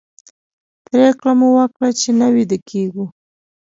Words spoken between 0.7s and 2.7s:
پرېکړه مو وکړه چې نه ویده